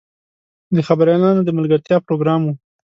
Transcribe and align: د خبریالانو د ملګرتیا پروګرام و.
د 0.75 0.77
خبریالانو 0.87 1.41
د 1.45 1.49
ملګرتیا 1.57 1.97
پروګرام 2.07 2.41
و. 2.45 2.49